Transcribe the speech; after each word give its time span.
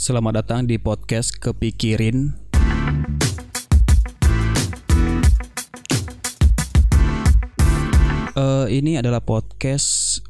Selamat 0.00 0.40
datang 0.40 0.64
di 0.64 0.80
podcast 0.80 1.36
Kepikirin. 1.36 2.32
Uh, 8.32 8.64
ini 8.72 8.96
adalah 8.96 9.20
podcast 9.20 10.24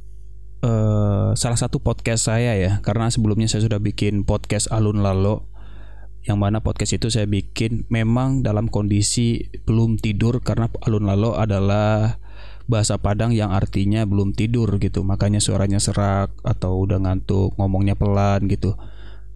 uh, 0.66 1.38
salah 1.38 1.54
satu 1.54 1.78
podcast 1.78 2.26
saya 2.26 2.58
ya, 2.58 2.82
karena 2.82 3.14
sebelumnya 3.14 3.46
saya 3.46 3.62
sudah 3.62 3.78
bikin 3.78 4.26
podcast 4.26 4.66
Alun 4.74 5.06
Lalo, 5.06 5.46
yang 6.26 6.42
mana 6.42 6.58
podcast 6.58 6.98
itu 6.98 7.06
saya 7.06 7.30
bikin 7.30 7.86
memang 7.94 8.42
dalam 8.42 8.66
kondisi 8.66 9.54
belum 9.70 10.02
tidur. 10.02 10.42
Karena 10.42 10.66
Alun 10.82 11.06
Lalo 11.06 11.38
adalah 11.38 12.18
bahasa 12.66 12.98
Padang 12.98 13.30
yang 13.30 13.54
artinya 13.54 14.02
belum 14.02 14.34
tidur 14.34 14.82
gitu. 14.82 15.06
Makanya 15.06 15.38
suaranya 15.38 15.78
serak 15.78 16.34
atau 16.42 16.74
udah 16.82 16.98
ngantuk 17.06 17.54
ngomongnya 17.54 17.94
pelan 17.94 18.50
gitu 18.50 18.74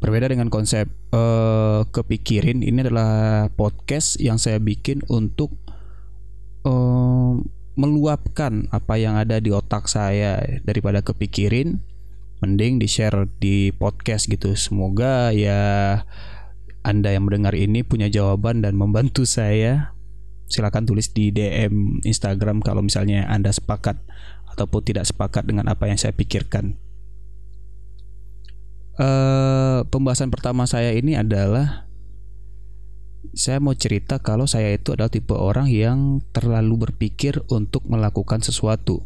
berbeda 0.04 0.28
dengan 0.28 0.52
konsep 0.52 0.84
uh, 1.16 1.88
kepikirin 1.88 2.60
ini 2.60 2.84
adalah 2.84 3.48
podcast 3.56 4.20
yang 4.20 4.36
saya 4.36 4.60
bikin 4.60 5.00
untuk 5.08 5.56
uh, 6.68 7.40
meluapkan 7.72 8.68
apa 8.68 9.00
yang 9.00 9.16
ada 9.16 9.40
di 9.40 9.48
otak 9.48 9.88
saya. 9.88 10.44
Daripada 10.60 11.00
kepikirin 11.00 11.80
mending 12.44 12.76
di 12.76 12.84
share 12.84 13.24
di 13.40 13.72
podcast 13.72 14.28
gitu. 14.28 14.52
Semoga 14.52 15.32
ya 15.32 16.04
anda 16.84 17.08
yang 17.08 17.24
mendengar 17.24 17.56
ini 17.56 17.80
punya 17.80 18.12
jawaban 18.12 18.60
dan 18.60 18.76
membantu 18.76 19.24
saya. 19.24 19.96
Silakan 20.52 20.84
tulis 20.84 21.08
di 21.16 21.32
DM 21.32 22.04
Instagram 22.04 22.60
kalau 22.60 22.84
misalnya 22.84 23.24
Anda 23.24 23.48
sepakat 23.48 23.96
ataupun 24.52 24.84
tidak 24.84 25.08
sepakat 25.08 25.48
dengan 25.48 25.72
apa 25.72 25.88
yang 25.88 25.96
saya 25.96 26.12
pikirkan. 26.12 26.83
Uh, 28.94 29.82
pembahasan 29.90 30.30
pertama 30.30 30.70
saya 30.70 30.94
ini 30.94 31.18
adalah 31.18 31.90
saya 33.34 33.58
mau 33.58 33.74
cerita 33.74 34.22
kalau 34.22 34.46
saya 34.46 34.70
itu 34.70 34.94
adalah 34.94 35.10
tipe 35.10 35.34
orang 35.34 35.66
yang 35.66 36.22
terlalu 36.30 36.86
berpikir 36.86 37.42
untuk 37.50 37.82
melakukan 37.90 38.38
sesuatu. 38.44 39.02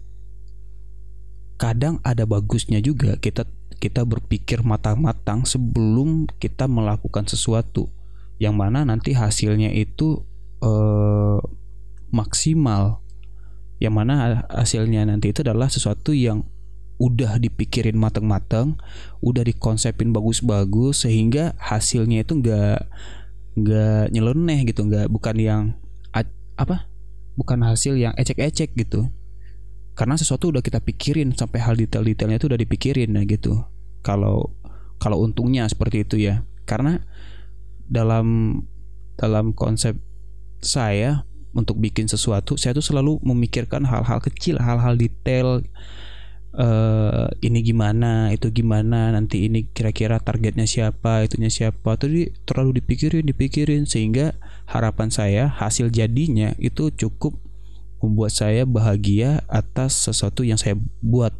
Kadang 1.57 2.05
ada 2.05 2.29
bagusnya 2.29 2.85
juga 2.85 3.17
kita 3.17 3.49
kita 3.79 4.05
berpikir 4.05 4.61
matang-matang 4.61 5.49
sebelum 5.49 6.29
kita 6.37 6.69
melakukan 6.69 7.25
sesuatu 7.25 7.89
yang 8.37 8.59
mana 8.59 8.85
nanti 8.85 9.15
hasilnya 9.17 9.73
itu 9.73 10.21
uh, 10.61 11.41
maksimal 12.11 13.01
yang 13.79 13.95
mana 13.95 14.45
hasilnya 14.51 15.07
nanti 15.07 15.31
itu 15.31 15.47
adalah 15.47 15.71
sesuatu 15.71 16.11
yang 16.11 16.43
udah 16.99 17.39
dipikirin 17.39 17.95
mateng-mateng, 17.95 18.75
udah 19.23 19.47
dikonsepin 19.47 20.11
bagus-bagus 20.11 21.07
sehingga 21.07 21.55
hasilnya 21.59 22.27
itu 22.27 22.43
enggak 22.43 22.91
nggak 23.59 24.15
nyeleneh 24.15 24.61
gitu, 24.67 24.87
nggak 24.87 25.07
bukan 25.11 25.37
yang 25.39 25.63
apa? 26.59 26.91
Bukan 27.39 27.63
hasil 27.63 27.95
yang 27.95 28.13
ecek-ecek 28.19 28.75
gitu. 28.75 29.07
Karena 29.95 30.19
sesuatu 30.19 30.51
udah 30.51 30.63
kita 30.63 30.83
pikirin 30.83 31.35
sampai 31.35 31.63
hal 31.63 31.79
detail-detailnya 31.79 32.39
itu 32.43 32.51
udah 32.51 32.59
dipikirin 32.59 33.15
nah 33.15 33.23
gitu. 33.23 33.63
Kalau 34.03 34.59
kalau 34.99 35.23
untungnya 35.23 35.71
seperti 35.71 36.03
itu 36.03 36.19
ya. 36.19 36.43
Karena 36.67 36.99
dalam 37.87 38.59
dalam 39.15 39.55
konsep 39.55 39.99
saya 40.59 41.27
untuk 41.55 41.81
bikin 41.81 42.07
sesuatu 42.07 42.55
saya 42.61 42.77
tuh 42.77 42.85
selalu 42.85 43.19
memikirkan 43.25 43.83
hal-hal 43.89 44.21
kecil 44.21 44.61
hal-hal 44.61 44.95
detail 44.95 45.65
uh, 46.59 47.31
ini 47.41 47.63
gimana 47.63 48.35
itu 48.35 48.51
gimana 48.51 49.15
nanti 49.15 49.47
ini 49.47 49.71
kira-kira 49.71 50.19
targetnya 50.19 50.67
siapa 50.67 51.25
itunya 51.25 51.49
siapa. 51.49 51.97
Tuh 51.97 52.11
terlalu 52.45 52.83
dipikirin 52.83 53.25
dipikirin 53.25 53.87
sehingga 53.87 54.37
harapan 54.67 55.09
saya 55.09 55.49
hasil 55.49 55.95
jadinya 55.95 56.53
itu 56.59 56.91
cukup 56.93 57.39
membuat 58.03 58.35
saya 58.35 58.63
bahagia 58.67 59.47
atas 59.47 60.11
sesuatu 60.11 60.43
yang 60.43 60.59
saya 60.59 60.77
buat. 61.01 61.33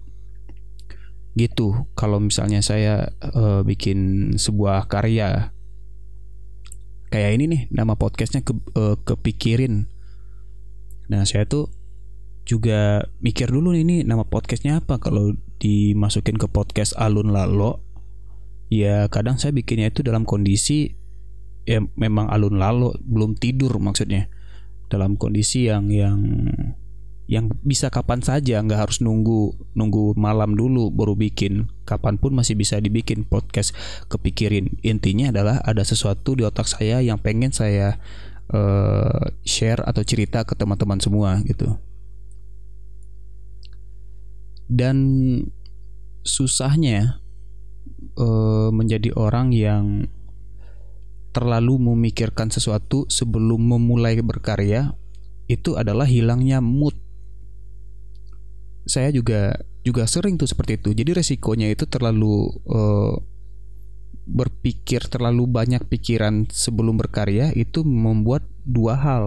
Gitu 1.35 1.87
kalau 1.99 2.23
misalnya 2.23 2.63
saya 2.63 3.13
uh, 3.21 3.67
bikin 3.67 4.33
sebuah 4.39 4.87
karya. 4.87 5.53
Kayak 7.09 7.41
ini 7.41 7.45
nih 7.49 7.63
nama 7.73 7.97
podcastnya 7.97 8.45
ke, 8.45 8.53
uh, 8.77 8.97
kepikirin. 9.01 9.89
Nah 11.09 11.25
saya 11.25 11.49
tuh 11.49 11.73
juga 12.49 13.05
mikir 13.21 13.53
dulu 13.53 13.77
ini 13.77 14.01
nama 14.09 14.25
podcastnya 14.25 14.81
apa? 14.81 14.97
Kalau 14.97 15.37
dimasukin 15.61 16.41
ke 16.41 16.49
podcast 16.49 16.97
alun 16.97 17.29
lalo 17.29 17.85
ya 18.73 19.05
kadang 19.13 19.37
saya 19.37 19.53
bikinnya 19.53 19.93
itu 19.93 20.01
dalam 20.01 20.25
kondisi 20.25 20.97
ya 21.69 21.85
memang 22.01 22.33
alun 22.33 22.57
lalo 22.57 22.97
belum 23.05 23.37
tidur 23.37 23.77
maksudnya. 23.77 24.33
Dalam 24.89 25.21
kondisi 25.21 25.69
yang 25.69 25.93
yang 25.93 26.25
yang 27.29 27.53
bisa 27.61 27.93
kapan 27.93 28.25
saja 28.25 28.65
nggak 28.65 28.89
harus 28.89 29.05
nunggu 29.05 29.53
nunggu 29.77 30.17
malam 30.17 30.57
dulu 30.57 30.89
baru 30.89 31.13
bikin. 31.13 31.69
Kapan 31.85 32.17
pun 32.17 32.33
masih 32.33 32.57
bisa 32.57 32.81
dibikin 32.81 33.29
podcast. 33.29 33.77
Kepikirin 34.09 34.81
intinya 34.81 35.29
adalah 35.29 35.61
ada 35.61 35.85
sesuatu 35.85 36.33
di 36.33 36.49
otak 36.49 36.65
saya 36.65 37.05
yang 37.05 37.21
pengen 37.21 37.53
saya 37.53 38.01
uh, 38.57 39.29
share 39.45 39.85
atau 39.85 40.01
cerita 40.01 40.49
ke 40.49 40.57
teman-teman 40.57 40.97
semua 40.97 41.45
gitu 41.45 41.77
dan 44.69 44.97
susahnya 46.23 47.25
uh, 48.21 48.69
menjadi 48.71 49.17
orang 49.17 49.51
yang 49.57 50.07
terlalu 51.33 51.81
memikirkan 51.93 52.53
sesuatu 52.53 53.09
sebelum 53.09 53.61
memulai 53.61 54.21
berkarya 54.21 54.97
itu 55.49 55.77
adalah 55.81 56.05
hilangnya 56.05 56.61
mood 56.61 56.97
saya 58.89 59.13
juga 59.13 59.53
juga 59.85 60.09
sering 60.09 60.41
tuh 60.41 60.49
seperti 60.49 60.81
itu. 60.81 60.91
Jadi 60.97 61.17
resikonya 61.17 61.69
itu 61.69 61.85
terlalu 61.85 62.49
uh, 62.67 63.15
berpikir 64.29 65.09
terlalu 65.09 65.49
banyak 65.49 65.85
pikiran 65.89 66.49
sebelum 66.53 67.01
berkarya 67.01 67.53
itu 67.57 67.85
membuat 67.85 68.45
dua 68.65 68.97
hal. 68.97 69.25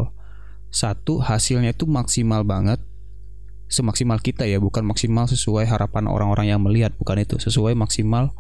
Satu, 0.74 1.22
hasilnya 1.22 1.74
itu 1.78 1.86
maksimal 1.86 2.42
banget. 2.46 2.82
Semaksimal 3.72 4.20
kita 4.20 4.44
ya, 4.44 4.60
bukan 4.60 4.84
maksimal 4.84 5.32
sesuai 5.32 5.64
harapan 5.64 6.12
orang-orang 6.12 6.52
yang 6.52 6.60
melihat, 6.60 6.92
bukan 7.00 7.24
itu. 7.24 7.40
Sesuai 7.40 7.72
maksimal 7.74 8.36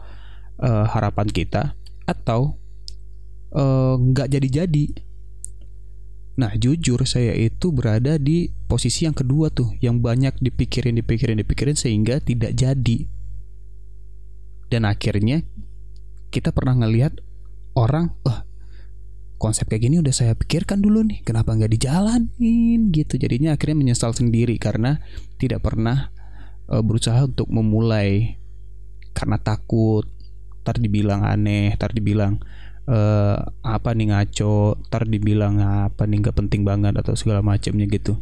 uh, 0.59 0.85
harapan 0.91 1.31
kita 1.31 1.79
atau 2.03 2.59
eh, 3.55 3.95
nggak 3.95 4.27
uh, 4.27 4.31
jadi-jadi 4.35 4.85
Nah, 6.39 6.55
jujur 6.55 7.03
saya 7.03 7.35
itu 7.35 7.75
berada 7.75 8.15
di 8.15 8.49
posisi 8.65 9.03
yang 9.03 9.13
kedua 9.13 9.51
tuh, 9.51 9.75
yang 9.83 9.99
banyak 9.99 10.39
dipikirin, 10.39 10.95
dipikirin, 10.97 11.37
dipikirin 11.37 11.75
sehingga 11.75 12.23
tidak 12.23 12.55
jadi. 12.55 13.05
Dan 14.71 14.87
akhirnya 14.87 15.43
kita 16.31 16.55
pernah 16.55 16.79
ngelihat 16.79 17.19
orang, 17.75 18.15
oh, 18.23 18.41
konsep 19.41 19.65
kayak 19.65 19.89
gini 19.89 19.97
udah 19.97 20.13
saya 20.13 20.37
pikirkan 20.37 20.85
dulu 20.85 21.01
nih, 21.01 21.25
kenapa 21.25 21.57
nggak 21.57 21.73
dijalanin 21.73 22.93
gitu. 22.93 23.17
Jadinya 23.17 23.57
akhirnya 23.57 23.81
menyesal 23.81 24.13
sendiri 24.13 24.61
karena 24.61 25.01
tidak 25.41 25.65
pernah 25.65 26.13
uh, 26.69 26.85
berusaha 26.85 27.25
untuk 27.25 27.49
memulai 27.49 28.37
karena 29.17 29.41
takut, 29.41 30.05
tar 30.61 30.77
dibilang 30.77 31.25
aneh, 31.25 31.73
tar 31.81 31.89
dibilang 31.89 32.37
uh, 32.87 33.37
apa 33.61 33.89
nih 33.93 34.13
ngaco 34.13 34.79
ntar 34.89 35.05
dibilang 35.05 35.59
apa 35.61 36.07
nih 36.07 36.17
nggak 36.23 36.37
penting 36.37 36.61
banget 36.65 36.97
atau 36.97 37.13
segala 37.13 37.45
macamnya 37.45 37.85
gitu 37.85 38.17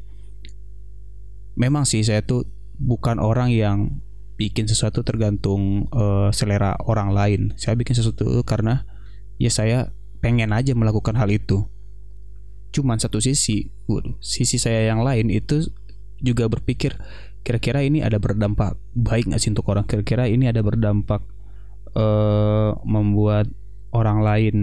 memang 1.56 1.84
sih 1.88 2.04
saya 2.04 2.24
tuh 2.24 2.48
bukan 2.80 3.20
orang 3.20 3.52
yang 3.52 4.00
bikin 4.40 4.72
sesuatu 4.72 5.04
tergantung 5.04 5.92
uh, 5.92 6.32
selera 6.32 6.80
orang 6.88 7.12
lain 7.12 7.42
saya 7.60 7.76
bikin 7.76 7.96
sesuatu 7.96 8.40
karena 8.48 8.88
ya 9.36 9.52
saya 9.52 9.92
pengen 10.20 10.52
aja 10.52 10.76
melakukan 10.76 11.16
hal 11.16 11.32
itu. 11.32 11.68
Cuman 12.70 13.02
satu 13.02 13.18
sisi 13.18 13.74
sisi 14.22 14.58
saya 14.62 14.94
yang 14.94 15.02
lain 15.02 15.34
itu 15.34 15.66
juga 16.22 16.46
berpikir 16.46 17.00
kira-kira 17.42 17.82
ini 17.82 18.04
ada 18.04 18.20
berdampak 18.22 18.78
baik 18.94 19.32
nggak 19.32 19.42
sih 19.42 19.50
untuk 19.50 19.66
orang? 19.72 19.88
Kira-kira 19.88 20.30
ini 20.30 20.46
ada 20.46 20.62
berdampak 20.62 21.24
uh, 21.98 22.78
membuat 22.86 23.50
orang 23.90 24.22
lain 24.22 24.56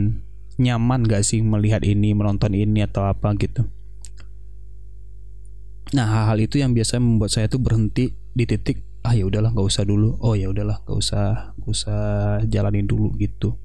nyaman 0.56 1.04
gak 1.04 1.20
sih 1.20 1.44
melihat 1.44 1.84
ini 1.84 2.16
menonton 2.16 2.56
ini 2.56 2.80
atau 2.86 3.04
apa 3.04 3.34
gitu? 3.36 3.66
Nah 5.92 6.06
hal-hal 6.06 6.38
itu 6.46 6.62
yang 6.62 6.72
biasanya 6.72 7.02
membuat 7.02 7.34
saya 7.34 7.50
tuh 7.50 7.60
berhenti 7.60 8.14
di 8.14 8.44
titik 8.46 8.84
ah 9.06 9.14
ya 9.14 9.22
udahlah 9.26 9.50
nggak 9.52 9.66
usah 9.66 9.84
dulu. 9.84 10.16
Oh 10.22 10.38
ya 10.38 10.48
udahlah 10.48 10.80
nggak 10.86 10.96
usah 10.96 11.52
gak 11.58 11.70
usah 11.70 12.00
jalanin 12.46 12.86
dulu 12.86 13.12
gitu 13.18 13.58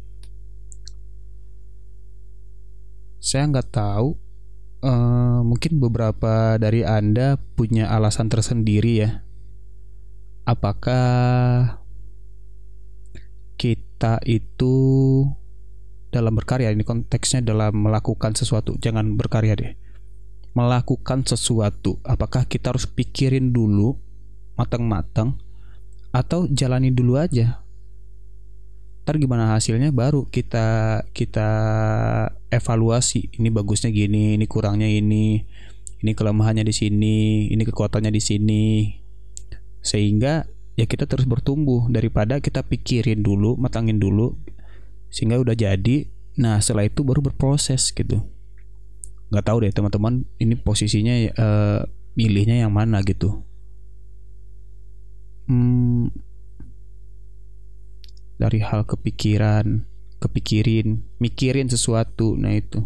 saya 3.21 3.45
nggak 3.45 3.69
tahu 3.69 4.17
uh, 4.81 5.45
mungkin 5.45 5.77
beberapa 5.77 6.57
dari 6.57 6.81
anda 6.81 7.37
punya 7.53 7.93
alasan 7.93 8.33
tersendiri 8.33 8.93
ya. 8.97 9.21
Apakah 10.41 11.77
kita 13.61 14.17
itu 14.25 14.73
dalam 16.09 16.33
berkarya 16.33 16.73
ini 16.73 16.81
konteksnya 16.81 17.45
dalam 17.45 17.77
melakukan 17.77 18.33
sesuatu 18.33 18.75
jangan 18.81 19.13
berkarya 19.13 19.53
deh. 19.53 19.73
Melakukan 20.57 21.23
sesuatu 21.23 22.01
apakah 22.03 22.49
kita 22.49 22.73
harus 22.73 22.89
pikirin 22.89 23.53
dulu 23.53 23.95
matang-matang 24.57 25.39
atau 26.11 26.49
jalani 26.51 26.91
dulu 26.91 27.15
aja 27.15 27.63
ntar 29.01 29.17
gimana 29.17 29.53
hasilnya? 29.53 29.89
Baru 29.89 30.29
kita 30.29 31.01
kita 31.11 31.49
evaluasi. 32.53 33.33
Ini 33.37 33.49
bagusnya 33.49 33.89
gini 33.89 34.37
ini 34.37 34.45
kurangnya 34.45 34.85
ini 34.87 35.41
ini 36.01 36.11
kelemahannya 36.17 36.65
di 36.65 36.73
sini 36.73 37.49
ini 37.49 37.63
kekuatannya 37.65 38.11
di 38.13 38.21
sini. 38.21 38.65
Sehingga 39.81 40.45
ya 40.77 40.85
kita 40.85 41.09
terus 41.09 41.25
bertumbuh. 41.25 41.89
Daripada 41.89 42.37
kita 42.37 42.61
pikirin 42.61 43.25
dulu 43.25 43.57
matangin 43.57 43.97
dulu 43.97 44.37
sehingga 45.09 45.41
udah 45.41 45.57
jadi. 45.57 46.07
Nah 46.39 46.61
setelah 46.61 46.87
itu 46.87 47.01
baru 47.01 47.19
berproses 47.25 47.91
gitu. 47.91 48.21
Nggak 49.31 49.45
tahu 49.47 49.57
deh 49.65 49.71
teman-teman 49.73 50.27
ini 50.37 50.55
posisinya 50.59 51.15
uh, 51.35 51.81
milihnya 52.15 52.67
yang 52.67 52.71
mana 52.75 52.99
gitu. 53.01 53.43
Hmm, 55.49 56.13
dari 58.41 58.65
hal 58.65 58.89
kepikiran 58.89 59.85
kepikirin 60.21 61.01
mikirin 61.17 61.67
sesuatu. 61.67 62.37
Nah 62.37 62.53
itu. 62.53 62.85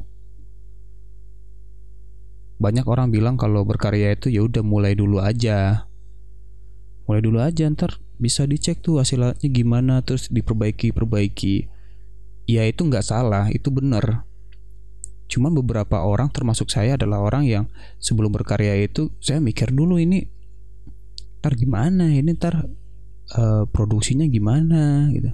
Banyak 2.56 2.88
orang 2.88 3.12
bilang 3.12 3.36
kalau 3.36 3.68
berkarya 3.68 4.16
itu 4.16 4.32
ya 4.32 4.48
udah 4.48 4.64
mulai 4.64 4.96
dulu 4.96 5.20
aja. 5.20 5.92
Mulai 7.06 7.22
dulu 7.22 7.44
aja 7.44 7.68
ntar 7.68 8.00
bisa 8.16 8.48
dicek 8.48 8.80
tuh 8.80 9.04
hasilnya 9.04 9.36
gimana 9.52 10.00
terus 10.00 10.32
diperbaiki 10.32 10.96
perbaiki. 10.96 11.68
Ya 12.48 12.64
itu 12.64 12.88
nggak 12.88 13.04
salah 13.04 13.52
itu 13.52 13.70
bener 13.70 14.24
cuman 15.26 15.58
beberapa 15.58 16.06
orang 16.06 16.30
termasuk 16.30 16.70
saya 16.70 17.02
adalah 17.02 17.18
orang 17.18 17.50
yang 17.50 17.66
sebelum 17.98 18.30
berkarya 18.30 18.78
itu 18.86 19.10
saya 19.18 19.42
mikir 19.42 19.74
dulu 19.74 19.98
ini 19.98 20.30
ntar 21.42 21.58
gimana? 21.58 22.14
Ini 22.14 22.30
ntar 22.38 22.70
uh, 23.34 23.66
produksinya 23.74 24.30
gimana? 24.30 25.10
Gitu 25.10 25.34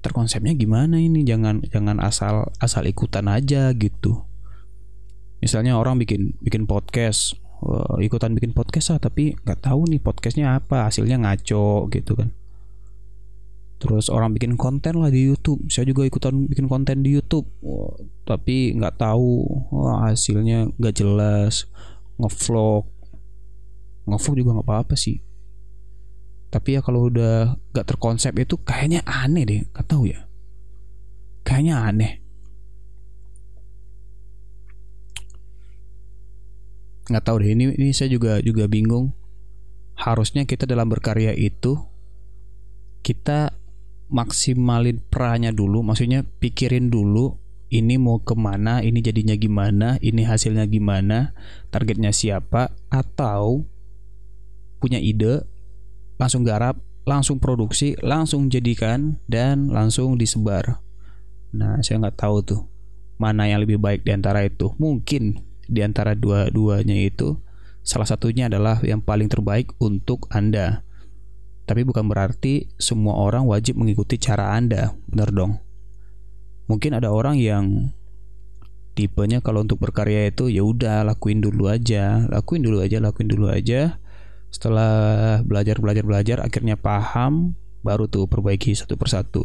terkonsepnya 0.00 0.54
gimana 0.54 0.98
ini? 0.98 1.26
Jangan 1.26 1.64
jangan 1.68 1.98
asal 2.02 2.50
asal 2.62 2.86
ikutan 2.86 3.26
aja 3.26 3.70
gitu. 3.74 4.24
Misalnya 5.38 5.78
orang 5.78 6.02
bikin 6.02 6.34
bikin 6.42 6.66
podcast 6.66 7.38
uh, 7.62 7.98
ikutan 8.02 8.34
bikin 8.34 8.50
podcast 8.54 8.94
ah 8.94 9.00
tapi 9.02 9.38
nggak 9.46 9.62
tahu 9.62 9.86
nih 9.86 10.02
podcastnya 10.02 10.58
apa 10.58 10.90
hasilnya 10.90 11.18
ngaco 11.22 11.86
gitu 11.90 12.12
kan. 12.18 12.34
Terus 13.78 14.10
orang 14.10 14.34
bikin 14.34 14.58
konten 14.58 14.98
lah 14.98 15.06
di 15.06 15.30
YouTube. 15.30 15.62
Saya 15.70 15.86
juga 15.86 16.02
ikutan 16.02 16.50
bikin 16.50 16.66
konten 16.66 17.06
di 17.06 17.14
YouTube. 17.14 17.46
Uh, 17.62 17.94
tapi 18.26 18.74
nggak 18.74 18.98
tahu 18.98 19.46
wah, 19.70 20.10
hasilnya 20.10 20.74
nggak 20.74 20.94
jelas 20.98 21.70
ngevlog. 22.18 22.90
Ngevlog 24.10 24.34
juga 24.34 24.50
nggak 24.58 24.66
apa-apa 24.66 24.98
sih 24.98 25.27
tapi 26.48 26.76
ya 26.76 26.80
kalau 26.80 27.12
udah 27.12 27.60
gak 27.76 27.86
terkonsep 27.92 28.32
itu 28.40 28.56
kayaknya 28.64 29.04
aneh 29.04 29.44
deh 29.44 29.60
gak 29.72 29.86
tahu 29.88 30.08
ya. 30.08 30.24
Kayaknya 31.44 31.74
aneh. 31.80 32.12
Nggak 37.08 37.24
tahu 37.24 37.36
deh 37.40 37.56
ini 37.56 37.64
ini 37.72 37.92
saya 37.96 38.12
juga 38.12 38.40
juga 38.44 38.68
bingung. 38.68 39.16
Harusnya 39.96 40.44
kita 40.44 40.68
dalam 40.68 40.92
berkarya 40.92 41.32
itu 41.32 41.80
kita 43.00 43.56
maksimalin 44.08 45.04
perannya 45.08 45.52
dulu 45.52 45.84
maksudnya 45.84 46.24
pikirin 46.40 46.88
dulu 46.88 47.36
ini 47.68 48.00
mau 48.00 48.20
ke 48.24 48.32
mana 48.32 48.80
ini 48.80 49.04
jadinya 49.04 49.36
gimana 49.36 50.00
ini 50.00 50.24
hasilnya 50.24 50.64
gimana 50.64 51.36
targetnya 51.68 52.12
siapa 52.16 52.72
atau 52.88 53.68
punya 54.80 54.96
ide 54.96 55.44
langsung 56.18 56.42
garap, 56.42 56.82
langsung 57.06 57.38
produksi, 57.38 57.94
langsung 58.04 58.50
jadikan 58.50 59.16
dan 59.30 59.70
langsung 59.70 60.18
disebar. 60.18 60.82
Nah, 61.54 61.80
saya 61.80 62.02
nggak 62.04 62.18
tahu 62.20 62.36
tuh 62.44 62.60
mana 63.16 63.48
yang 63.48 63.64
lebih 63.64 63.80
baik 63.80 64.04
di 64.04 64.12
antara 64.12 64.44
itu. 64.44 64.74
Mungkin 64.76 65.40
di 65.64 65.80
antara 65.80 66.12
dua-duanya 66.12 66.98
itu 66.98 67.38
salah 67.86 68.04
satunya 68.04 68.50
adalah 68.50 68.82
yang 68.84 69.00
paling 69.00 69.30
terbaik 69.30 69.72
untuk 69.80 70.28
Anda. 70.28 70.84
Tapi 71.64 71.84
bukan 71.86 72.04
berarti 72.10 72.68
semua 72.76 73.16
orang 73.16 73.46
wajib 73.48 73.78
mengikuti 73.78 74.18
cara 74.20 74.52
Anda, 74.58 74.92
benar 75.08 75.32
dong. 75.32 75.60
Mungkin 76.68 76.96
ada 76.96 77.08
orang 77.08 77.40
yang 77.40 77.94
tipenya 78.92 79.40
kalau 79.40 79.62
untuk 79.64 79.80
berkarya 79.80 80.28
itu 80.28 80.50
ya 80.50 80.66
udah 80.66 81.06
lakuin 81.06 81.40
dulu 81.40 81.70
aja, 81.70 82.26
lakuin 82.28 82.66
dulu 82.66 82.82
aja, 82.84 82.98
lakuin 83.00 83.28
dulu 83.30 83.46
aja 83.48 84.00
setelah 84.48 85.40
belajar 85.44 85.76
belajar 85.80 86.04
belajar 86.04 86.38
akhirnya 86.40 86.80
paham 86.80 87.56
baru 87.84 88.08
tuh 88.08 88.26
perbaiki 88.26 88.74
satu 88.74 88.96
persatu. 88.96 89.44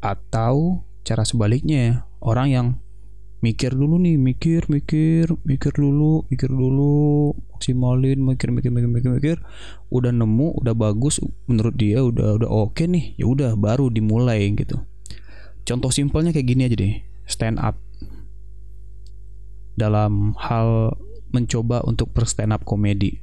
Atau 0.00 0.86
cara 1.04 1.26
sebaliknya 1.26 2.08
orang 2.22 2.48
yang 2.48 2.66
mikir 3.40 3.72
dulu 3.72 3.96
nih 3.96 4.20
mikir 4.20 4.68
mikir 4.68 5.32
mikir 5.48 5.72
dulu 5.72 6.28
mikir 6.28 6.52
dulu 6.52 7.32
maksimalin 7.56 8.20
mikir 8.20 8.52
mikir 8.52 8.68
mikir 8.68 8.88
mikir 8.92 9.10
mikir 9.16 9.36
udah 9.88 10.12
nemu 10.12 10.60
udah 10.60 10.76
bagus 10.76 11.24
menurut 11.48 11.72
dia 11.72 12.04
udah 12.04 12.36
udah 12.36 12.48
oke 12.52 12.76
okay 12.76 12.84
nih 12.84 13.16
ya 13.16 13.24
udah 13.28 13.56
baru 13.56 13.88
dimulai 13.88 14.44
gitu. 14.52 14.84
Contoh 15.64 15.92
simpelnya 15.92 16.36
kayak 16.36 16.48
gini 16.48 16.68
aja 16.68 16.76
deh 16.76 16.94
stand 17.24 17.56
up. 17.60 17.80
Dalam 19.76 20.36
hal 20.36 20.92
mencoba 21.30 21.82
untuk 21.86 22.10
stand 22.26 22.54
up 22.54 22.62
komedi. 22.66 23.22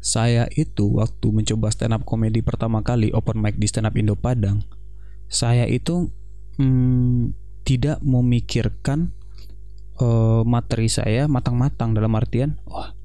Saya 0.00 0.48
itu 0.56 0.96
waktu 0.96 1.28
mencoba 1.28 1.68
stand 1.68 1.92
up 1.92 2.08
komedi 2.08 2.40
pertama 2.40 2.80
kali 2.80 3.12
open 3.12 3.36
mic 3.36 3.60
di 3.60 3.68
stand 3.68 3.84
up 3.84 3.94
Indo 3.96 4.16
Padang, 4.16 4.64
saya 5.28 5.68
itu 5.68 6.08
hmm, 6.56 7.36
tidak 7.68 8.00
memikirkan 8.00 9.12
uh, 10.00 10.40
materi 10.48 10.88
saya 10.88 11.28
matang-matang 11.28 11.92
dalam 11.92 12.16
artian, 12.16 12.56
wah 12.64 12.96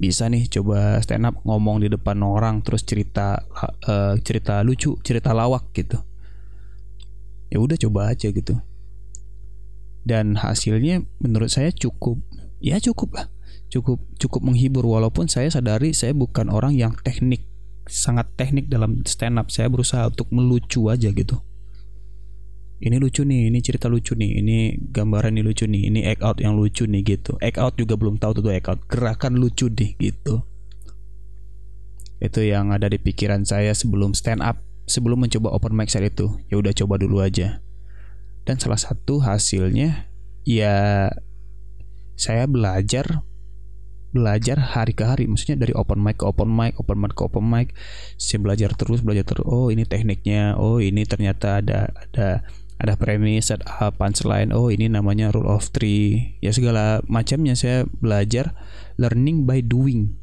bisa 0.00 0.32
nih 0.32 0.48
coba 0.48 0.96
stand 1.04 1.28
up 1.28 1.36
ngomong 1.44 1.84
di 1.84 1.92
depan 1.92 2.24
orang 2.24 2.64
terus 2.64 2.88
cerita 2.88 3.44
uh, 3.84 4.16
cerita 4.24 4.64
lucu, 4.64 4.96
cerita 5.04 5.36
lawak 5.36 5.68
gitu. 5.76 6.00
Ya 7.52 7.60
udah 7.60 7.76
coba 7.76 8.16
aja 8.16 8.32
gitu 8.32 8.56
dan 10.04 10.40
hasilnya 10.40 11.04
menurut 11.20 11.52
saya 11.52 11.68
cukup 11.74 12.20
ya 12.60 12.80
cukup 12.80 13.16
lah. 13.16 13.26
Cukup 13.70 14.02
cukup 14.18 14.40
menghibur. 14.42 14.82
Walaupun 14.82 15.30
saya 15.30 15.48
sadari 15.52 15.94
saya 15.94 16.16
bukan 16.16 16.50
orang 16.50 16.74
yang 16.74 16.96
teknik 17.04 17.46
sangat 17.86 18.28
teknik 18.34 18.66
dalam 18.66 19.02
stand 19.06 19.38
up. 19.38 19.48
Saya 19.52 19.70
berusaha 19.70 20.10
untuk 20.10 20.28
melucu 20.32 20.90
aja 20.90 21.10
gitu. 21.12 21.38
Ini 22.80 22.96
lucu 22.96 23.28
nih 23.28 23.52
ini 23.52 23.60
cerita 23.60 23.92
lucu 23.92 24.16
nih 24.16 24.40
ini 24.40 24.72
gambaran 24.80 25.36
ini 25.36 25.44
lucu 25.44 25.68
nih 25.68 25.92
ini 25.92 26.00
act 26.08 26.24
out 26.24 26.40
yang 26.40 26.56
lucu 26.56 26.88
nih 26.88 27.04
gitu. 27.04 27.36
Act 27.44 27.60
out 27.60 27.76
juga 27.76 28.00
belum 28.00 28.16
tahu 28.16 28.40
tuh 28.40 28.50
act 28.50 28.72
out. 28.72 28.80
Gerakan 28.88 29.36
lucu 29.36 29.68
deh 29.68 29.92
gitu. 30.00 30.48
Itu 32.20 32.40
yang 32.40 32.72
ada 32.72 32.88
di 32.88 32.96
pikiran 32.96 33.44
saya 33.44 33.76
sebelum 33.76 34.16
stand 34.16 34.40
up 34.40 34.64
sebelum 34.88 35.20
mencoba 35.28 35.52
open 35.52 35.76
mic 35.76 35.92
saat 35.92 36.08
itu. 36.08 36.40
Ya 36.48 36.56
udah 36.56 36.72
coba 36.72 36.96
dulu 36.96 37.20
aja 37.20 37.60
dan 38.50 38.58
salah 38.58 38.82
satu 38.82 39.22
hasilnya 39.22 40.10
ya 40.42 41.06
saya 42.18 42.50
belajar 42.50 43.22
belajar 44.10 44.58
hari 44.58 44.90
ke 44.90 45.06
hari 45.06 45.30
maksudnya 45.30 45.54
dari 45.54 45.70
open 45.78 46.02
mic 46.02 46.18
ke 46.18 46.26
open 46.26 46.50
mic 46.50 46.74
open 46.82 46.98
mic 46.98 47.14
ke 47.14 47.22
open 47.22 47.46
mic 47.46 47.70
saya 48.18 48.42
belajar 48.42 48.74
terus 48.74 49.06
belajar 49.06 49.22
terus 49.22 49.46
oh 49.46 49.70
ini 49.70 49.86
tekniknya 49.86 50.58
oh 50.58 50.82
ini 50.82 51.06
ternyata 51.06 51.62
ada 51.62 51.94
ada 51.94 52.42
ada 52.82 52.94
premis 52.98 53.54
ada 53.54 53.94
punchline 53.94 54.50
oh 54.50 54.66
ini 54.66 54.90
namanya 54.90 55.30
rule 55.30 55.46
of 55.46 55.70
three 55.70 56.34
ya 56.42 56.50
segala 56.50 57.06
macamnya 57.06 57.54
saya 57.54 57.86
belajar 58.02 58.50
learning 58.98 59.46
by 59.46 59.62
doing. 59.64 60.18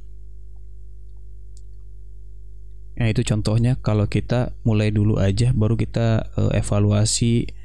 Nah 2.97 3.13
itu 3.13 3.21
contohnya 3.21 3.77
kalau 3.77 4.09
kita 4.09 4.57
mulai 4.65 4.89
dulu 4.89 5.21
aja 5.21 5.53
baru 5.53 5.77
kita 5.77 6.33
uh, 6.33 6.51
evaluasi 6.53 7.56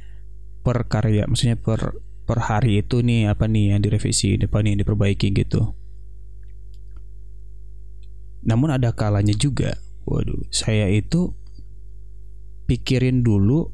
per 0.63 0.87
karya 0.87 1.27
maksudnya 1.27 1.59
per 1.59 1.99
per 2.23 2.39
hari 2.39 2.81
itu 2.81 3.03
nih 3.03 3.29
apa 3.29 3.51
nih 3.51 3.75
yang 3.75 3.83
direvisi 3.83 4.39
depan 4.39 4.63
nih 4.63 4.71
yang 4.75 4.81
diperbaiki 4.87 5.29
gitu. 5.35 5.75
Namun 8.47 8.75
ada 8.75 8.95
kalanya 8.95 9.35
juga 9.35 9.79
waduh 10.03 10.47
saya 10.51 10.91
itu 10.91 11.35
pikirin 12.67 13.23
dulu 13.23 13.71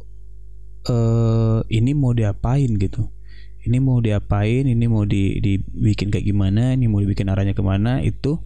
eh 0.88 1.60
ini 1.68 1.92
mau 1.92 2.16
diapain 2.16 2.76
gitu. 2.80 3.12
Ini 3.68 3.84
mau 3.84 4.00
diapain 4.00 4.64
ini 4.64 4.84
mau 4.88 5.04
di 5.04 5.44
dibikin 5.44 6.08
kayak 6.08 6.24
gimana 6.24 6.72
ini 6.72 6.88
mau 6.88 7.04
dibikin 7.04 7.28
arahnya 7.28 7.52
ke 7.52 7.60
mana 7.60 8.00
itu 8.00 8.40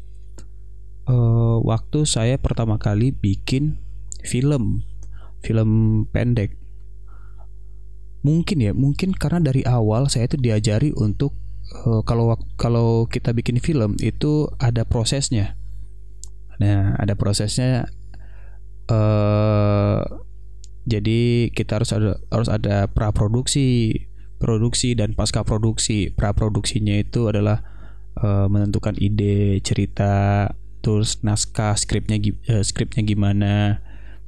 eh 1.06 1.58
waktu 1.62 2.06
saya 2.06 2.38
pertama 2.42 2.78
kali 2.82 3.14
bikin 3.14 3.78
film. 4.26 4.82
Film 5.42 5.70
pendek 6.10 6.61
mungkin 8.22 8.58
ya 8.62 8.72
mungkin 8.72 9.14
karena 9.14 9.42
dari 9.42 9.66
awal 9.66 10.06
saya 10.06 10.30
itu 10.30 10.38
diajari 10.38 10.94
untuk 10.94 11.34
uh, 11.86 12.02
kalau 12.06 12.38
kalau 12.54 13.06
kita 13.10 13.34
bikin 13.34 13.58
film 13.58 13.98
itu 13.98 14.48
ada 14.62 14.86
prosesnya. 14.86 15.58
Nah 16.62 16.94
ada 16.98 17.18
prosesnya 17.18 17.90
uh, 18.86 20.00
jadi 20.86 21.50
kita 21.54 21.82
harus 21.82 21.90
ada 21.94 22.18
harus 22.30 22.50
ada 22.50 22.90
pra 22.90 23.10
produksi 23.10 24.06
produksi 24.38 24.94
dan 24.98 25.14
pasca 25.14 25.42
produksi. 25.46 26.10
Pra 26.14 26.34
produksinya 26.34 26.98
itu 26.98 27.30
adalah 27.30 27.62
uh, 28.18 28.46
menentukan 28.50 28.98
ide 28.98 29.62
cerita 29.62 30.46
terus 30.82 31.22
naskah 31.22 31.78
skripnya 31.78 32.18
uh, 32.50 32.62
skripnya 32.66 33.06
gimana 33.06 33.78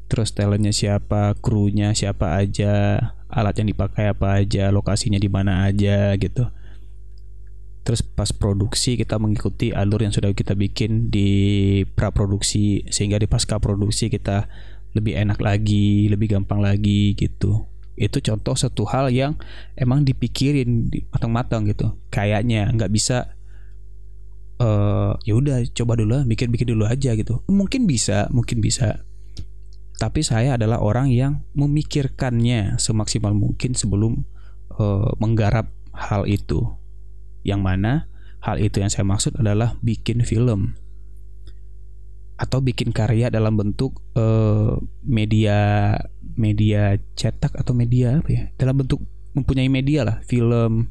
terus 0.06 0.30
talentnya 0.30 0.70
siapa 0.70 1.34
krunya 1.42 1.90
siapa 1.96 2.38
aja 2.38 3.00
alat 3.34 3.58
yang 3.58 3.68
dipakai 3.74 4.14
apa 4.14 4.40
aja 4.40 4.70
lokasinya 4.70 5.18
di 5.18 5.26
mana 5.26 5.66
aja 5.66 6.14
gitu. 6.14 6.46
Terus 7.84 8.00
pas 8.00 8.32
produksi 8.32 8.96
kita 8.96 9.20
mengikuti 9.20 9.74
alur 9.74 10.00
yang 10.00 10.14
sudah 10.14 10.32
kita 10.32 10.56
bikin 10.56 11.12
di 11.12 11.82
pra 11.84 12.08
produksi 12.14 12.86
sehingga 12.88 13.20
di 13.20 13.28
pasca 13.28 13.60
produksi 13.60 14.08
kita 14.08 14.48
lebih 14.96 15.18
enak 15.18 15.42
lagi 15.42 16.08
lebih 16.08 16.32
gampang 16.32 16.64
lagi 16.64 17.12
gitu. 17.12 17.68
Itu 17.94 18.24
contoh 18.24 18.56
satu 18.56 18.88
hal 18.88 19.12
yang 19.12 19.36
emang 19.76 20.06
dipikirin 20.06 20.88
matang-matang 21.12 21.68
gitu. 21.68 22.00
Kayaknya 22.08 22.72
nggak 22.72 22.88
bisa 22.88 23.36
uh, 24.64 25.12
ya 25.28 25.34
udah 25.36 25.66
coba 25.76 25.98
dulu 26.00 26.24
bikin-bikin 26.24 26.72
dulu 26.72 26.88
aja 26.88 27.12
gitu. 27.12 27.44
Mungkin 27.52 27.84
bisa 27.84 28.32
mungkin 28.32 28.64
bisa 28.64 29.04
tapi 29.94 30.26
saya 30.26 30.58
adalah 30.58 30.82
orang 30.82 31.10
yang 31.14 31.46
memikirkannya 31.54 32.82
semaksimal 32.82 33.30
mungkin 33.30 33.78
sebelum 33.78 34.26
uh, 34.74 35.14
menggarap 35.22 35.70
hal 35.94 36.26
itu. 36.26 36.66
Yang 37.46 37.60
mana 37.62 37.92
hal 38.42 38.58
itu 38.58 38.82
yang 38.82 38.90
saya 38.90 39.06
maksud 39.06 39.38
adalah 39.38 39.78
bikin 39.86 40.26
film. 40.26 40.74
Atau 42.34 42.58
bikin 42.58 42.90
karya 42.90 43.30
dalam 43.30 43.54
bentuk 43.54 44.02
uh, 44.18 44.74
media 45.06 45.94
media 46.34 46.98
cetak 47.14 47.54
atau 47.54 47.70
media 47.70 48.18
apa 48.18 48.30
ya? 48.34 48.44
Dalam 48.58 48.82
bentuk 48.82 49.06
mempunyai 49.38 49.70
media 49.70 50.02
lah. 50.02 50.18
Film 50.26 50.90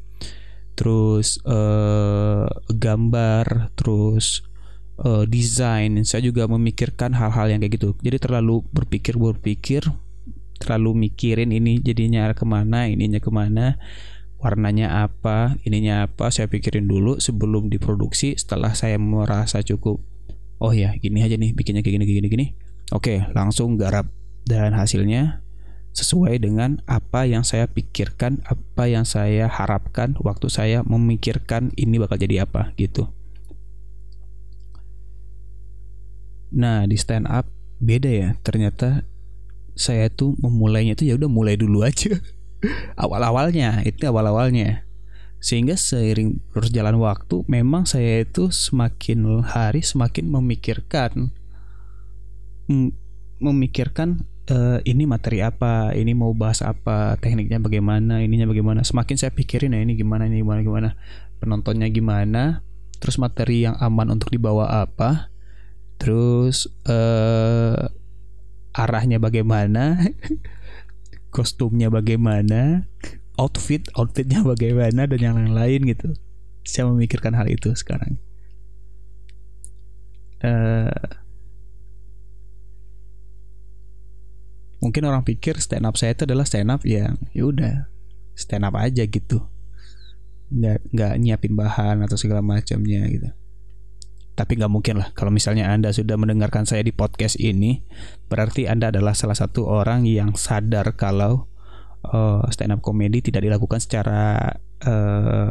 terus 0.74 1.38
uh, 1.46 2.48
gambar 2.72 3.76
terus 3.76 4.42
uh, 5.00 5.24
desain 5.26 5.90
saya 6.06 6.22
juga 6.22 6.46
memikirkan 6.46 7.16
hal-hal 7.16 7.50
yang 7.50 7.58
kayak 7.62 7.80
gitu. 7.80 7.98
Jadi 8.04 8.18
terlalu 8.22 8.62
berpikir 8.70 9.18
berpikir 9.18 9.82
terlalu 10.60 11.08
mikirin 11.08 11.50
ini 11.50 11.82
jadinya 11.82 12.30
ke 12.30 12.46
mana 12.46 12.86
ininya 12.86 13.18
ke 13.18 13.28
mana 13.28 13.76
warnanya 14.38 15.02
apa 15.02 15.58
ininya 15.66 16.06
apa 16.06 16.30
saya 16.30 16.46
pikirin 16.46 16.86
dulu 16.86 17.18
sebelum 17.18 17.72
diproduksi 17.72 18.38
setelah 18.38 18.76
saya 18.76 19.00
merasa 19.00 19.64
cukup 19.66 19.98
oh 20.62 20.70
ya 20.70 20.94
gini 21.00 21.24
aja 21.26 21.34
nih 21.34 21.50
bikinnya 21.56 21.82
kayak 21.82 21.98
gini 21.98 22.04
gini 22.06 22.28
gini. 22.30 22.46
Oke 22.92 23.24
langsung 23.34 23.80
garap 23.80 24.12
dan 24.44 24.76
hasilnya 24.76 25.40
sesuai 25.94 26.42
dengan 26.42 26.82
apa 26.90 27.22
yang 27.22 27.46
saya 27.46 27.70
pikirkan 27.70 28.42
apa 28.50 28.90
yang 28.90 29.06
saya 29.06 29.46
harapkan 29.46 30.18
waktu 30.20 30.50
saya 30.50 30.82
memikirkan 30.82 31.70
ini 31.78 32.02
bakal 32.02 32.18
jadi 32.18 32.44
apa 32.44 32.74
gitu 32.74 33.08
nah 36.54 36.86
di 36.86 36.94
stand 36.94 37.26
up 37.26 37.50
beda 37.82 38.10
ya. 38.10 38.28
Ternyata 38.40 39.04
saya 39.74 40.06
tuh 40.08 40.38
memulainya 40.38 40.94
itu 40.94 41.10
ya 41.10 41.18
udah 41.18 41.28
mulai 41.28 41.58
dulu 41.58 41.82
aja. 41.82 42.14
Awal-awalnya 43.02 43.82
itu 43.84 44.06
awal-awalnya. 44.08 44.86
Sehingga 45.42 45.76
seiring 45.76 46.40
berjalan 46.56 46.96
waktu 46.96 47.44
memang 47.44 47.84
saya 47.84 48.24
itu 48.24 48.48
semakin 48.48 49.44
hari 49.44 49.84
semakin 49.84 50.32
memikirkan 50.32 51.36
memikirkan 53.44 54.24
uh, 54.48 54.80
ini 54.88 55.04
materi 55.04 55.44
apa 55.44 55.92
ini 55.92 56.16
mau 56.16 56.32
bahas 56.32 56.64
apa 56.64 57.20
tekniknya 57.20 57.60
bagaimana 57.60 58.24
ininya 58.24 58.48
bagaimana. 58.48 58.80
Semakin 58.80 59.20
saya 59.20 59.36
pikirin 59.36 59.76
ya 59.76 59.84
ini 59.84 60.00
gimana 60.00 60.24
ini 60.24 60.40
gimana 60.40 60.64
gimana 60.64 60.96
penontonnya 61.44 61.92
gimana 61.92 62.64
terus 62.96 63.20
materi 63.20 63.68
yang 63.68 63.76
aman 63.76 64.16
untuk 64.16 64.32
dibawa 64.32 64.80
apa 64.80 65.33
terus 66.04 66.68
uh, 66.84 67.88
arahnya 68.76 69.16
bagaimana? 69.16 70.04
Kostumnya 71.34 71.88
bagaimana? 71.88 72.84
Outfit 73.40 73.88
outfitnya 73.96 74.44
bagaimana? 74.44 75.08
Dan 75.08 75.20
yang 75.24 75.34
lain-lain 75.40 75.88
gitu. 75.88 76.12
Saya 76.60 76.92
memikirkan 76.92 77.32
hal 77.32 77.48
itu 77.48 77.72
sekarang. 77.72 78.20
Uh, 80.44 80.92
mungkin 84.84 85.08
orang 85.08 85.24
pikir 85.24 85.56
stand 85.56 85.88
up 85.88 85.96
saya 85.96 86.12
itu 86.12 86.28
adalah 86.28 86.44
stand 86.44 86.68
up 86.68 86.84
yang 86.84 87.16
ya 87.32 87.48
udah 87.48 87.88
stand 88.36 88.68
up 88.68 88.76
aja 88.76 89.08
gitu. 89.08 89.40
Nggak 90.52 90.84
nggak 90.92 91.12
nyiapin 91.16 91.56
bahan 91.56 92.04
atau 92.04 92.20
segala 92.20 92.44
macamnya 92.44 93.08
gitu 93.08 93.32
tapi 94.34 94.58
nggak 94.58 94.72
mungkin 94.72 94.98
lah 94.98 95.14
kalau 95.14 95.30
misalnya 95.30 95.70
anda 95.70 95.94
sudah 95.94 96.18
mendengarkan 96.18 96.66
saya 96.66 96.82
di 96.82 96.90
podcast 96.90 97.38
ini 97.38 97.86
berarti 98.26 98.66
anda 98.66 98.90
adalah 98.90 99.14
salah 99.14 99.38
satu 99.38 99.66
orang 99.70 100.06
yang 100.06 100.34
sadar 100.34 100.98
kalau 100.98 101.46
uh, 102.10 102.44
stand 102.52 102.74
up 102.74 102.84
comedy 102.84 103.24
tidak 103.24 103.46
dilakukan 103.46 103.80
secara 103.80 104.58
uh, 104.84 105.50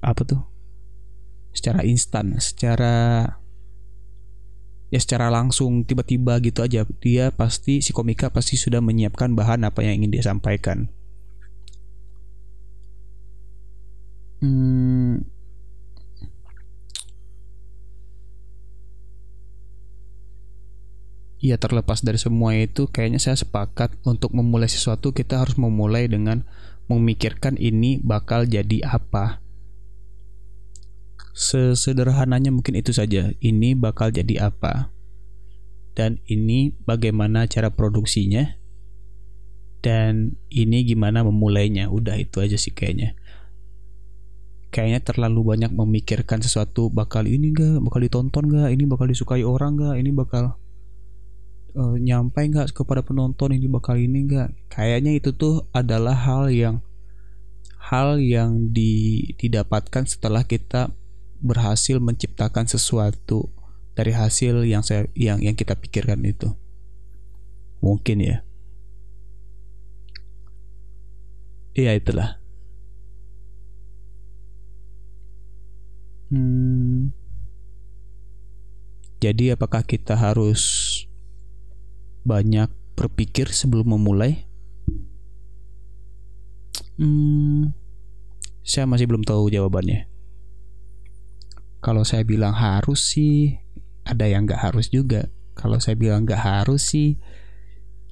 apa 0.00 0.22
tuh? 0.24 0.40
Secara 1.52 1.84
instan, 1.84 2.38
secara 2.38 3.26
ya 4.90 4.98
secara 4.98 5.28
langsung 5.28 5.84
tiba-tiba 5.84 6.38
gitu 6.40 6.64
aja. 6.64 6.86
Dia 7.02 7.34
pasti 7.34 7.84
si 7.84 7.90
komika 7.92 8.32
pasti 8.32 8.56
sudah 8.56 8.80
menyiapkan 8.80 9.36
bahan 9.36 9.66
apa 9.66 9.84
yang 9.84 10.02
ingin 10.02 10.14
dia 10.14 10.24
sampaikan. 10.24 10.88
Hmm, 14.40 15.28
ya 21.40 21.56
terlepas 21.56 22.04
dari 22.04 22.20
semua 22.20 22.52
itu 22.52 22.84
kayaknya 22.92 23.16
saya 23.16 23.36
sepakat 23.40 23.96
untuk 24.04 24.36
memulai 24.36 24.68
sesuatu 24.68 25.16
kita 25.16 25.40
harus 25.40 25.56
memulai 25.56 26.04
dengan 26.04 26.44
memikirkan 26.92 27.56
ini 27.56 27.96
bakal 28.04 28.44
jadi 28.44 28.84
apa. 28.84 29.40
Sesederhananya 31.32 32.52
mungkin 32.52 32.76
itu 32.76 32.92
saja. 32.92 33.32
Ini 33.40 33.72
bakal 33.72 34.12
jadi 34.12 34.52
apa? 34.52 34.92
Dan 35.96 36.20
ini 36.28 36.76
bagaimana 36.84 37.48
cara 37.48 37.72
produksinya? 37.72 38.60
Dan 39.80 40.36
ini 40.52 40.84
gimana 40.84 41.24
memulainya? 41.24 41.88
Udah 41.88 42.20
itu 42.20 42.44
aja 42.44 42.60
sih 42.60 42.76
kayaknya. 42.76 43.16
Kayaknya 44.68 45.00
terlalu 45.00 45.40
banyak 45.56 45.72
memikirkan 45.72 46.44
sesuatu 46.44 46.92
bakal 46.92 47.24
ini 47.26 47.50
gak 47.50 47.82
bakal 47.82 48.06
ditonton 48.06 48.44
gak 48.54 48.70
ini 48.70 48.86
bakal 48.86 49.10
disukai 49.10 49.42
orang 49.42 49.74
gak 49.74 49.98
ini 49.98 50.14
bakal 50.14 50.59
uh, 51.74 51.96
nyampe 51.98 52.40
nggak 52.42 52.74
kepada 52.74 53.02
penonton 53.02 53.54
ini 53.54 53.66
bakal 53.66 53.98
ini 53.98 54.26
nggak? 54.26 54.72
Kayaknya 54.72 55.18
itu 55.18 55.30
tuh 55.34 55.66
adalah 55.70 56.14
hal 56.14 56.50
yang 56.50 56.82
hal 57.90 58.22
yang 58.22 58.70
di, 58.70 59.26
didapatkan 59.40 60.06
setelah 60.06 60.46
kita 60.46 60.94
berhasil 61.40 61.96
menciptakan 61.98 62.68
sesuatu 62.68 63.48
dari 63.96 64.12
hasil 64.14 64.62
yang 64.68 64.84
saya 64.84 65.10
yang 65.18 65.42
yang 65.42 65.56
kita 65.56 65.74
pikirkan 65.74 66.22
itu. 66.22 66.54
Mungkin 67.82 68.18
ya. 68.22 68.38
Iya 71.74 71.96
itulah. 71.96 72.40
Hmm, 76.30 77.10
jadi 79.20 79.52
apakah 79.52 79.84
kita 79.84 80.16
harus 80.16 80.62
banyak 82.22 82.68
berpikir 82.98 83.48
sebelum 83.48 83.96
memulai? 83.96 84.44
Hmm, 87.00 87.72
saya 88.60 88.84
masih 88.84 89.08
belum 89.08 89.24
tahu 89.24 89.48
jawabannya. 89.48 90.04
Kalau 91.80 92.04
saya 92.04 92.28
bilang 92.28 92.52
harus 92.52 93.00
sih, 93.16 93.56
ada 94.04 94.28
yang 94.28 94.44
nggak 94.44 94.60
harus 94.60 94.92
juga. 94.92 95.32
Kalau 95.56 95.80
saya 95.80 95.96
bilang 95.96 96.28
nggak 96.28 96.40
harus 96.40 96.84
sih, 96.84 97.16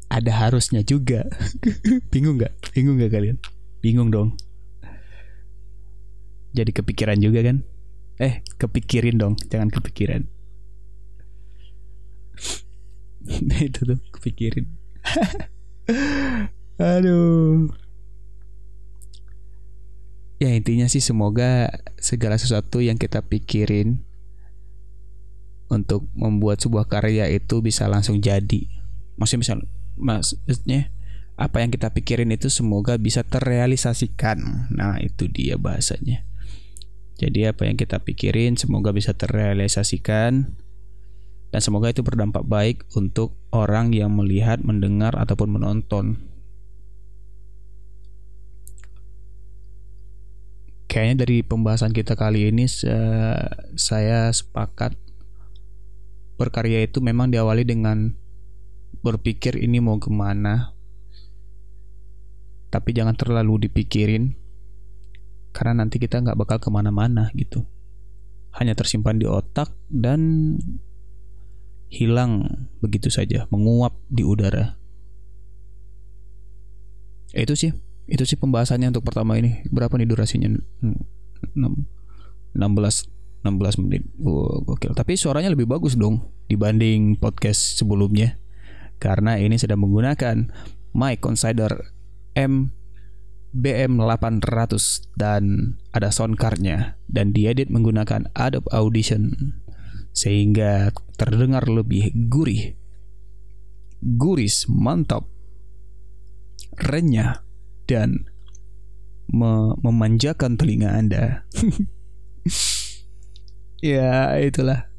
ada 0.09 0.33
harusnya 0.33 0.81
juga. 0.81 1.29
Bingung 2.13 2.41
nggak? 2.41 2.73
Bingung 2.73 2.97
nggak 2.97 3.13
kalian? 3.13 3.37
Bingung 3.85 4.09
dong. 4.09 4.41
Jadi 6.57 6.73
kepikiran 6.73 7.21
juga 7.21 7.45
kan? 7.45 7.61
Eh, 8.19 8.41
kepikirin 8.57 9.21
dong, 9.21 9.37
jangan 9.53 9.69
kepikiran. 9.69 10.27
itu 13.67 13.81
tuh 13.83 13.99
kepikirin 14.15 14.67
Aduh. 16.79 17.75
Ya 20.39 20.55
intinya 20.55 20.87
sih 20.87 21.03
semoga 21.03 21.83
segala 21.99 22.39
sesuatu 22.39 22.79
yang 22.79 22.95
kita 22.95 23.27
pikirin 23.27 24.07
untuk 25.67 26.07
membuat 26.15 26.63
sebuah 26.63 26.87
karya 26.87 27.27
itu 27.35 27.59
bisa 27.59 27.91
langsung 27.91 28.23
jadi. 28.23 28.71
Maksudnya 29.19 29.43
misal 29.43 29.59
maksudnya 29.99 30.95
apa 31.35 31.59
yang 31.63 31.75
kita 31.75 31.91
pikirin 31.91 32.31
itu 32.31 32.47
semoga 32.47 32.95
bisa 32.95 33.27
terrealisasikan. 33.27 34.71
Nah, 34.71 35.03
itu 35.03 35.27
dia 35.27 35.59
bahasanya. 35.59 36.23
Jadi 37.19 37.51
apa 37.51 37.67
yang 37.67 37.75
kita 37.75 37.99
pikirin 38.07 38.55
semoga 38.55 38.95
bisa 38.95 39.11
terrealisasikan 39.19 40.55
dan 41.49 41.61
semoga 41.65 41.89
itu 41.89 42.05
berdampak 42.05 42.45
baik 42.45 42.85
untuk 42.93 43.37
orang 43.49 43.97
yang 43.97 44.13
melihat, 44.13 44.61
mendengar 44.61 45.17
ataupun 45.17 45.49
menonton. 45.49 46.21
Kayaknya 50.89 51.17
dari 51.25 51.37
pembahasan 51.45 51.93
kita 51.93 52.17
kali 52.17 52.49
ini 52.49 52.65
saya 53.77 54.33
sepakat 54.33 54.97
berkarya 56.41 56.87
itu 56.87 57.03
memang 57.05 57.29
diawali 57.29 57.67
dengan 57.67 58.17
berpikir 59.03 59.59
ini 59.59 59.83
mau 59.83 59.99
ke 60.01 60.09
mana 60.09 60.73
tapi 62.69 62.93
jangan 62.93 63.17
terlalu 63.17 63.69
dipikirin 63.69 64.37
karena 65.51 65.83
nanti 65.85 65.99
kita 65.99 66.21
nggak 66.21 66.39
bakal 66.39 66.59
ke 66.61 66.69
mana-mana 66.71 67.33
gitu 67.35 67.65
hanya 68.55 68.77
tersimpan 68.79 69.19
di 69.19 69.27
otak 69.27 69.73
dan 69.91 70.55
hilang 71.89 72.69
begitu 72.85 73.09
saja 73.09 73.49
menguap 73.49 73.97
di 74.13 74.25
udara. 74.25 74.77
Ya, 77.33 77.45
itu 77.45 77.57
sih 77.57 77.73
itu 78.09 78.25
sih 78.25 78.41
pembahasannya 78.41 78.89
untuk 78.93 79.05
pertama 79.05 79.37
ini. 79.37 79.61
Berapa 79.69 80.01
nih 80.01 80.09
durasinya? 80.09 80.49
16 80.49 80.57
16 82.59 83.83
menit. 83.85 84.03
Oh, 84.19 84.65
gokil. 84.65 84.97
Tapi 84.97 85.15
suaranya 85.15 85.53
lebih 85.53 85.69
bagus 85.69 85.95
dong 85.95 86.33
dibanding 86.51 87.21
podcast 87.21 87.79
sebelumnya. 87.79 88.41
Karena 88.99 89.39
ini 89.39 89.61
sedang 89.61 89.85
menggunakan 89.85 90.51
mic 90.97 91.23
consider 91.23 91.95
M 92.35 92.75
BM800 93.55 95.15
dan 95.17 95.77
ada 95.95 96.11
sound 96.11 96.37
cardnya. 96.37 96.99
Dan 97.07 97.33
diedit 97.33 97.71
menggunakan 97.71 98.29
Adobe 98.35 98.69
Audition 98.75 99.55
sehingga 100.19 100.91
terdengar 101.15 101.71
lebih 101.71 102.11
gurih, 102.27 102.75
guris, 104.03 104.67
mantap, 104.67 105.31
renyah 106.75 107.47
dan 107.87 108.27
me 109.31 109.79
memanjakan 109.79 110.59
telinga 110.59 110.91
Anda. 110.91 111.47
ya, 113.95 114.35
itulah. 114.43 114.91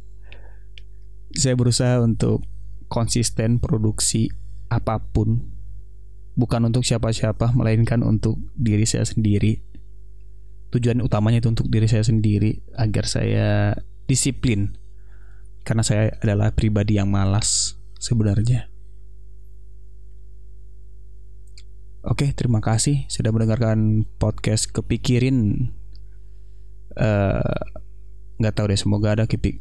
Saya 1.36 1.60
berusaha 1.60 2.00
untuk 2.00 2.48
konsisten 2.88 3.60
produksi 3.60 4.32
apa 4.72 5.04
pun 5.04 5.52
bukan 6.40 6.72
untuk 6.72 6.88
siapa-siapa 6.88 7.52
melainkan 7.52 8.08
untuk 8.08 8.40
diri 8.56 8.88
saya 8.88 9.04
sendiri 9.04 9.68
tujuan 10.70 11.02
utamanya 11.02 11.42
itu 11.42 11.50
untuk 11.50 11.68
diri 11.68 11.90
saya 11.90 12.06
sendiri 12.06 12.62
agar 12.78 13.06
saya 13.10 13.74
disiplin 14.06 14.78
karena 15.70 15.86
saya 15.86 16.18
adalah 16.26 16.50
pribadi 16.50 16.98
yang 16.98 17.14
malas 17.14 17.78
sebenarnya 18.02 18.70
Oke, 22.00 22.32
terima 22.32 22.64
kasih 22.64 23.04
sudah 23.12 23.36
mendengarkan 23.36 24.08
podcast 24.24 24.72
kepikirin. 24.72 25.68
Eh, 26.96 27.60
nggak 28.40 28.54
uh, 28.54 28.56
tahu 28.56 28.72
deh, 28.72 28.80
semoga 28.80 29.20
ada 29.20 29.28
kepik, 29.28 29.60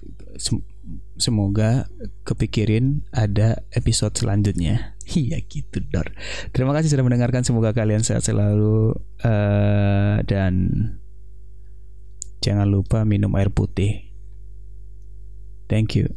semoga 1.19 1.91
kepikirin 2.23 3.03
ada 3.11 3.67
episode 3.75 4.15
selanjutnya. 4.15 4.95
Iya 5.09 5.41
gitu 5.41 5.81
Dor. 5.89 6.13
Terima 6.53 6.77
kasih 6.77 6.93
sudah 6.93 7.01
mendengarkan. 7.01 7.41
Semoga 7.41 7.73
kalian 7.73 8.05
sehat 8.05 8.29
selalu 8.29 8.93
uh, 9.25 10.21
dan 10.29 10.53
jangan 12.45 12.69
lupa 12.69 13.09
minum 13.09 13.33
air 13.41 13.49
putih. 13.49 14.08
Thank 15.69 15.95
you. 15.95 16.15